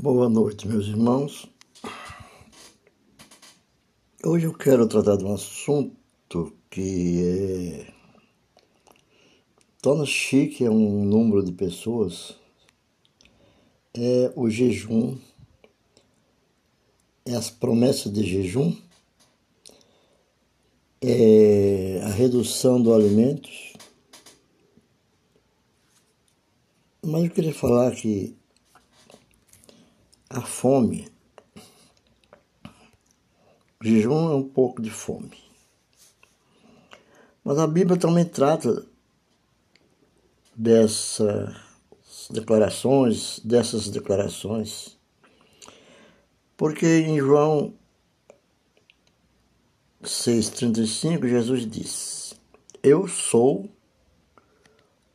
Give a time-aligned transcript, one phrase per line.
[0.00, 1.50] Boa noite, meus irmãos.
[4.24, 7.92] Hoje eu quero tratar de um assunto que é...
[9.82, 12.36] torna chique a um número de pessoas.
[13.92, 15.18] É o jejum,
[17.26, 18.72] é as promessas de jejum,
[21.02, 23.72] é a redução do alimentos.
[27.04, 28.38] Mas eu queria falar que
[30.28, 31.08] a fome.
[33.80, 35.38] O jejum é um pouco de fome.
[37.44, 38.84] Mas a Bíblia também trata
[40.54, 41.54] dessas
[42.30, 44.98] declarações, dessas declarações.
[46.56, 47.72] Porque em João
[50.02, 52.34] 6,35 Jesus diz:
[52.82, 53.70] Eu sou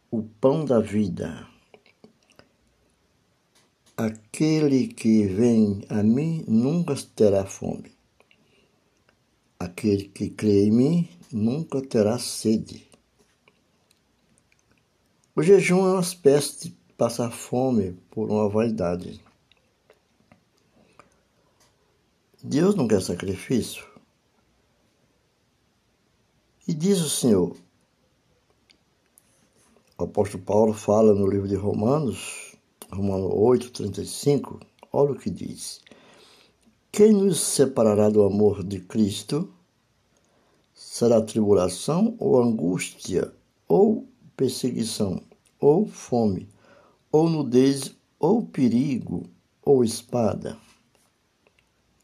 [0.09, 1.52] o pão da vida.
[3.95, 7.91] Aquele que vem a mim nunca terá fome.
[9.59, 12.89] Aquele que crê em mim nunca terá sede.
[15.35, 19.23] O jejum é uma espécie de passar fome por uma vaidade.
[22.43, 23.85] Deus não quer sacrifício.
[26.67, 27.55] E diz o Senhor,
[29.99, 32.52] o apóstolo Paulo fala no livro de Romanos,
[32.93, 34.59] Romanos 8, 35,
[34.91, 35.81] olha o que diz.
[36.91, 39.51] Quem nos separará do amor de Cristo?
[40.75, 43.33] Será tribulação ou angústia,
[43.67, 45.21] ou perseguição,
[45.59, 46.47] ou fome,
[47.11, 49.23] ou nudez, ou perigo,
[49.65, 50.57] ou espada?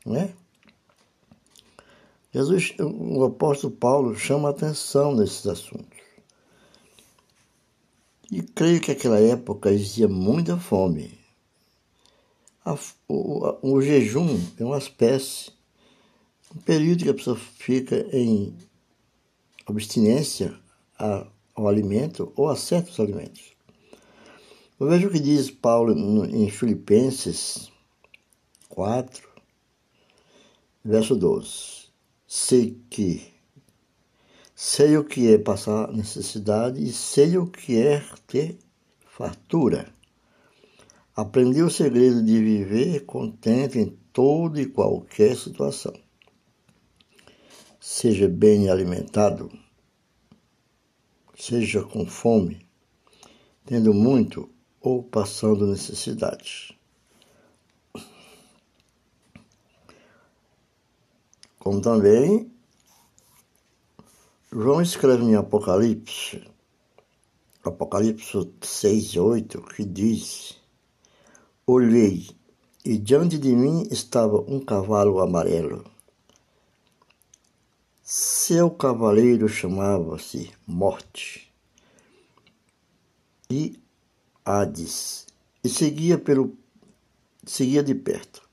[0.05, 0.33] Né?
[2.33, 5.98] Jesus, o apóstolo Paulo chama atenção nesses assuntos.
[8.31, 11.17] E creio que naquela época existia muita fome.
[12.63, 12.77] A,
[13.07, 15.51] o, o, jejum é uma espécie,
[16.55, 18.55] um período que a pessoa fica em
[19.65, 20.55] abstinência
[21.55, 23.53] ao alimento ou a certos alimentos.
[24.79, 25.93] Eu vejo o que diz Paulo
[26.25, 27.71] em Filipenses
[28.69, 29.27] 4,
[30.85, 31.89] verso 12.
[32.27, 33.38] Sei que
[34.61, 38.59] Sei o que é passar necessidade e sei o que é ter
[39.05, 39.87] fartura.
[41.15, 45.93] Aprendi o segredo de viver contente em toda e qualquer situação.
[47.79, 49.49] Seja bem alimentado,
[51.37, 52.67] seja com fome,
[53.63, 54.49] tendo muito
[54.81, 56.77] ou passando necessidade.
[61.57, 62.58] Como também
[64.51, 66.43] João escreve em Apocalipse,
[67.63, 70.57] Apocalipse 6, 8, que diz:
[71.67, 72.27] Olhei,
[72.83, 75.85] e diante de mim estava um cavalo amarelo.
[78.01, 81.53] Seu cavaleiro chamava-se Morte
[83.51, 83.79] e
[84.43, 85.27] Hades,
[85.63, 86.57] e seguia, pelo,
[87.45, 88.48] seguia de perto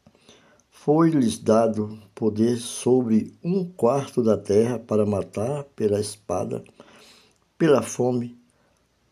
[0.87, 6.63] foi-lhes dado poder sobre um quarto da terra para matar pela espada,
[7.59, 8.39] pela fome,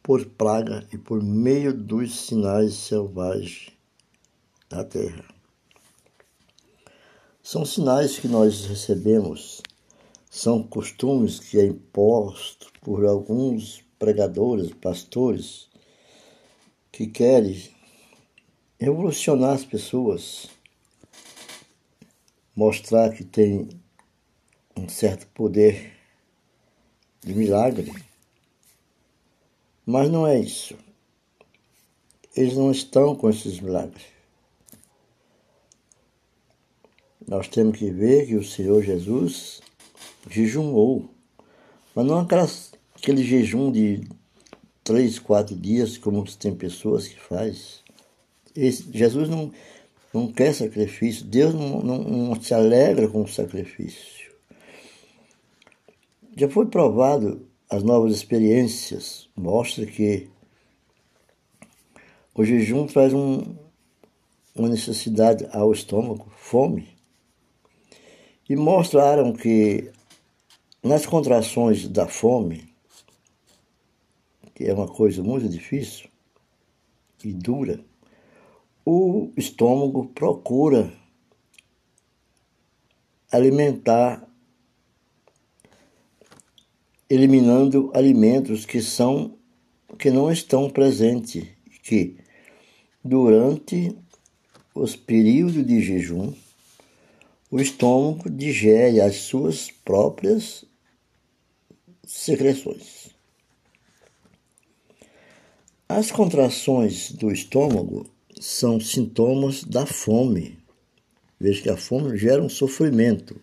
[0.01, 3.73] por praga e por meio dos sinais selvagens
[4.71, 5.25] da terra.
[7.43, 9.61] São sinais que nós recebemos,
[10.31, 15.69] são costumes que é imposto por alguns pregadores, pastores,
[16.93, 17.69] que querem
[18.79, 20.54] revolucionar as pessoas
[22.55, 23.69] mostrar que tem
[24.77, 25.93] um certo poder
[27.23, 27.93] de milagre.
[29.87, 30.77] Mas não é isso.
[32.37, 34.05] Eles não estão com esses milagres.
[37.27, 39.63] Nós temos que ver que o Senhor Jesus
[40.29, 41.09] jejumou,
[41.95, 44.07] mas não aquelas, aquele jejum de
[44.83, 47.83] três, quatro dias, como tem pessoas que faz.
[48.55, 49.51] Jesus não,
[50.15, 54.33] não quer sacrifício, Deus não, não, não se alegra com o sacrifício.
[56.37, 60.31] Já foi provado as novas experiências, mostra que
[62.33, 63.57] o jejum traz um,
[64.55, 66.89] uma necessidade ao estômago, fome.
[68.49, 69.91] E mostraram que
[70.83, 72.69] nas contrações da fome,
[74.55, 76.09] que é uma coisa muito difícil
[77.25, 77.85] e dura,
[78.85, 80.93] o estômago procura
[83.31, 84.29] alimentar
[87.09, 89.39] eliminando alimentos que são
[89.99, 91.47] que não estão presentes
[91.83, 92.17] que
[93.05, 93.97] durante
[94.75, 96.33] os períodos de jejum,
[97.51, 100.65] o estômago digere as suas próprias
[102.05, 103.11] secreções.
[105.89, 108.14] As contrações do estômago
[108.45, 110.59] são sintomas da fome.
[111.41, 113.41] Veja que a fome gera um sofrimento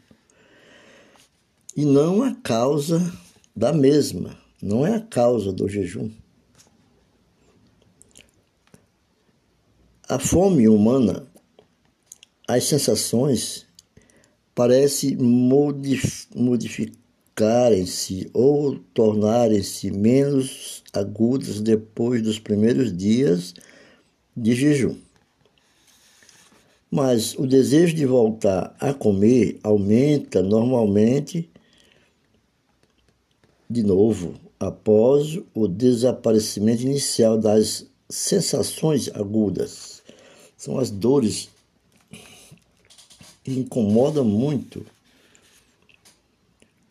[1.76, 3.12] e não a causa
[3.56, 6.12] da mesma, não é a causa do jejum.
[10.08, 11.26] A fome humana,
[12.48, 13.66] as sensações
[14.54, 15.18] parecem
[16.36, 23.56] modificarem-se ou tornarem-se menos agudas depois dos primeiros dias
[24.36, 24.96] de jejum.
[26.90, 31.50] Mas o desejo de voltar a comer aumenta normalmente
[33.70, 40.04] de novo após o desaparecimento inicial das sensações agudas
[40.58, 41.50] são as dores
[43.44, 44.86] que incomodam muito.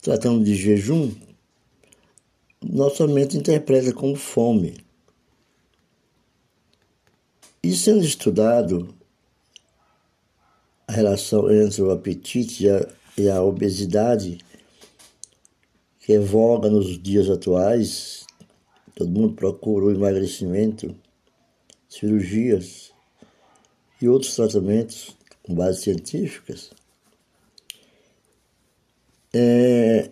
[0.03, 1.13] Tratando de jejum,
[2.61, 4.75] nossa mente interpreta como fome.
[7.63, 8.95] E sendo estudado
[10.89, 14.39] a relação entre o apetite e a, e a obesidade,
[16.01, 18.27] que é voga nos dias atuais,
[18.95, 20.95] todo mundo procura o emagrecimento,
[21.89, 22.91] cirurgias,
[24.01, 26.71] e outros tratamentos com bases científicas,
[29.33, 30.11] é,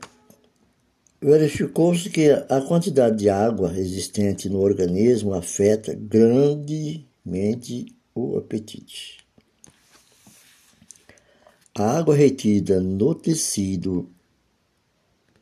[1.20, 5.94] verificou-se que a quantidade de água existente no organismo afeta
[7.28, 9.19] grandemente o apetite.
[11.76, 14.08] A água retida no tecido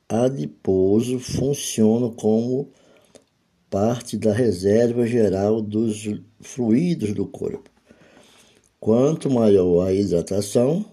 [0.08, 2.70] adiposo funciona como
[3.70, 6.04] parte da reserva geral dos
[6.40, 7.70] fluidos do corpo.
[8.78, 10.84] Quanto maior a hidratação,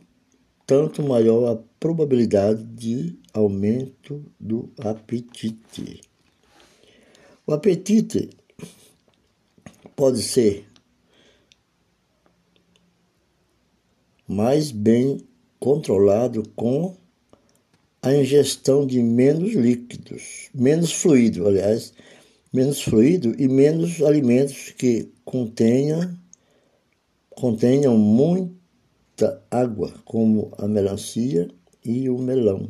[0.66, 6.01] tanto maior a probabilidade de aumento do apetite.
[7.45, 8.30] O apetite
[9.95, 10.66] pode ser
[14.28, 15.20] mais bem
[15.60, 16.96] controlado com
[18.02, 21.94] a ingestão de menos líquidos, menos fluido, aliás,
[22.52, 26.20] menos fluido e menos alimentos que contenha
[27.36, 31.50] contenham muita água, como a melancia
[31.84, 32.69] e o melão.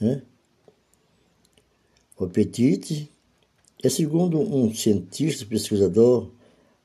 [0.00, 0.22] Né?
[2.18, 3.10] O apetite
[3.82, 6.30] é segundo um cientista pesquisador,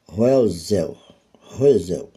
[0.06, 0.98] Roezel,
[1.40, 2.12] Roezel,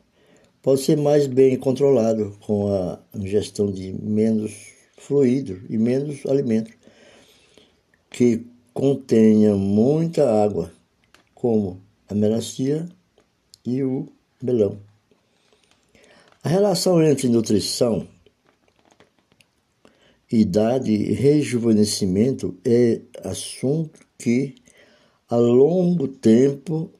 [0.64, 6.72] pode ser mais bem controlado com a ingestão de menos fluido e menos alimento
[8.10, 10.72] que contenha muita água,
[11.34, 12.88] como a melancia
[13.62, 14.08] e o
[14.42, 14.78] melão.
[16.42, 18.08] A relação entre nutrição,
[20.32, 24.54] idade e rejuvenescimento é assunto que,
[25.28, 26.90] a longo tempo,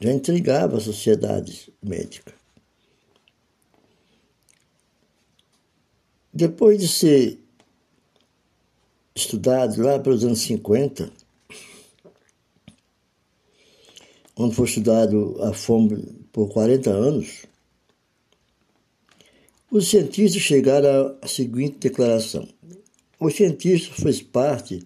[0.00, 2.32] já intrigava a sociedade médica.
[6.32, 7.38] Depois de ser
[9.14, 11.12] estudado lá pelos anos 50,
[14.34, 16.02] quando foi estudado a fome
[16.32, 17.44] por 40 anos,
[19.70, 22.48] os cientistas chegaram à seguinte declaração.
[23.18, 24.82] O cientista faz parte,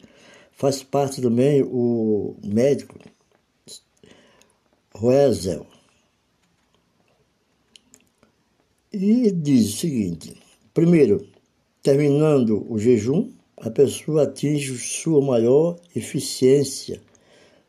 [0.52, 2.98] faz parte também o médico
[4.96, 5.66] Roezel.
[8.92, 10.36] E diz o seguinte:
[10.72, 11.26] primeiro,
[11.82, 17.02] terminando o jejum, a pessoa atinge sua maior eficiência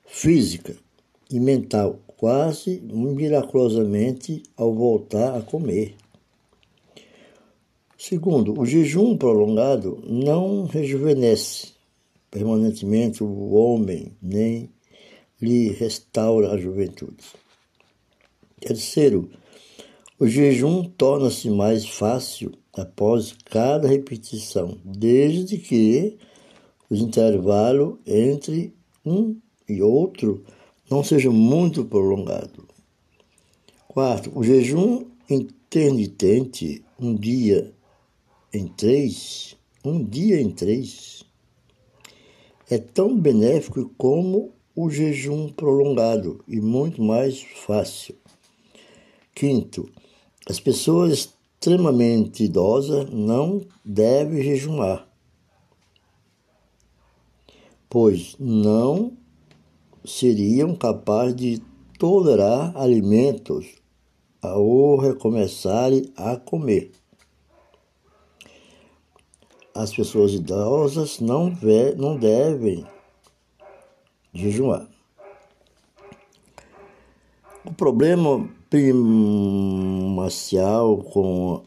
[0.05, 0.75] física
[1.32, 5.96] e mental, quase miraculosamente ao voltar a comer.
[7.98, 11.74] Segundo, o jejum prolongado não rejuvenesce
[12.29, 14.70] permanentemente o homem, nem
[15.42, 17.24] lhe restaura a juventude.
[18.60, 19.30] Terceiro,
[20.18, 26.18] o jejum torna-se mais fácil após cada repetição, desde que
[26.89, 28.74] o intervalo entre
[29.06, 29.36] um
[29.68, 30.44] e outro
[30.89, 32.68] não seja muito prolongado.
[33.88, 37.74] Quarto, o jejum intermitente, um dia
[38.54, 41.24] em três, um dia em três,
[42.70, 48.15] é tão benéfico como o jejum prolongado e muito mais fácil.
[49.34, 49.89] Quinto,
[50.48, 55.08] as pessoas extremamente idosas não devem jejumar,
[57.89, 59.17] pois não
[60.03, 61.62] seriam capazes de
[61.98, 63.65] tolerar alimentos
[64.44, 66.91] ou recomeçarem a comer.
[69.74, 71.51] As pessoas idosas não,
[71.98, 72.86] não devem
[74.36, 74.88] jejuar.
[77.63, 79.77] O problema primacial
[80.98, 81.63] com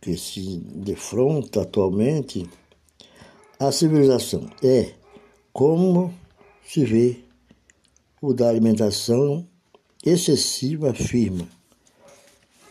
[0.00, 2.48] que se defronta atualmente
[3.60, 4.94] a civilização é
[5.52, 6.12] como
[6.66, 7.20] se vê
[8.20, 9.46] o da alimentação
[10.04, 11.48] excessiva afirma.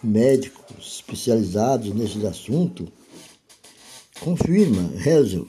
[0.03, 2.91] Médicos especializados nesse assunto
[4.19, 5.47] confirma, rezam.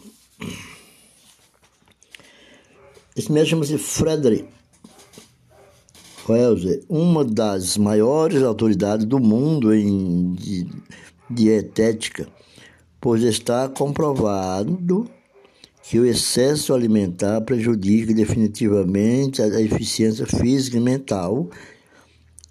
[3.17, 4.47] Esse médico chama-se Frederick
[6.29, 10.37] Welser, uma das maiores autoridades do mundo em
[11.31, 12.29] dietética,
[13.01, 15.09] pois está comprovado
[15.83, 21.49] que o excesso alimentar prejudica definitivamente a eficiência física e mental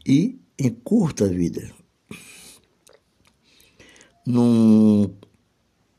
[0.03, 1.69] e encurta a vida.
[4.25, 5.13] Num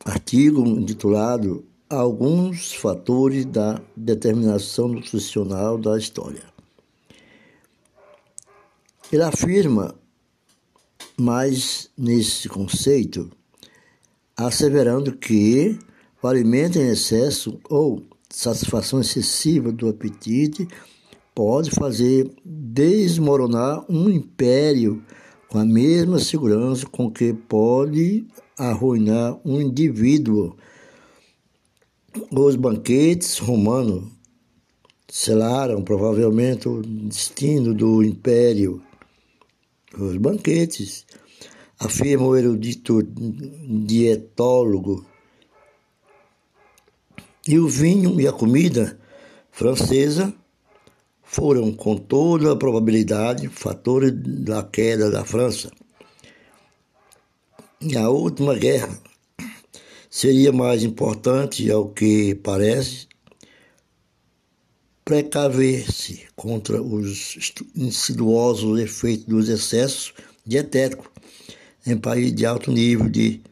[0.04, 6.42] artigo intitulado Alguns fatores da determinação nutricional da história.
[9.12, 9.94] Ele afirma
[11.16, 13.30] mais nesse conceito,
[14.36, 15.78] asseverando que
[16.20, 20.66] o alimento em excesso ou satisfação excessiva do apetite
[21.32, 25.04] pode fazer desmoronar um império
[25.48, 28.26] com a mesma segurança com que pode
[28.58, 30.56] arruinar um indivíduo.
[32.30, 34.04] Os banquetes romanos
[35.08, 38.82] selaram provavelmente o destino do império.
[39.99, 41.06] Os banquetes,
[41.78, 45.06] afirma o erudito dietólogo
[47.46, 48.99] e o vinho e a comida
[49.50, 50.32] francesa
[51.23, 55.70] foram, com toda a probabilidade, fatores da queda da França.
[57.80, 58.99] E a última guerra
[60.16, 63.06] seria mais importante, ao que parece,
[65.04, 67.37] precaver-se contra os
[67.76, 71.11] insidiosos efeitos dos excessos dietéticos
[71.87, 73.42] em países de alto nível de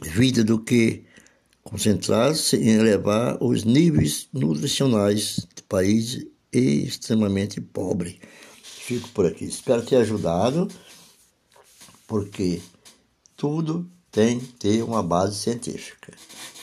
[0.00, 1.02] vida do que
[1.64, 8.14] concentrar-se em elevar os níveis nutricionais de países extremamente pobres.
[8.62, 9.46] Fico por aqui.
[9.46, 10.68] Espero ter ajudado,
[12.06, 12.60] porque
[13.36, 16.12] tudo tem que ter uma base científica.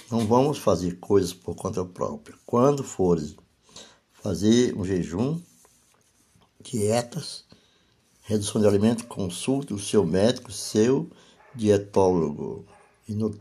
[0.10, 2.38] Não vamos fazer coisas por conta própria.
[2.46, 3.36] Quando fores
[4.12, 5.42] fazer um jejum,
[6.62, 7.46] dietas,
[8.22, 11.10] redução de alimento, consulte o seu médico, seu
[11.56, 12.66] dietólogo.
[13.08, 13.40] E no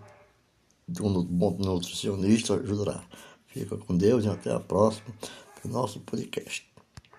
[1.00, 3.04] um bom nutricionista ajudará.
[3.48, 5.06] Fica com Deus e até a próxima
[5.54, 6.75] para o nosso podcast.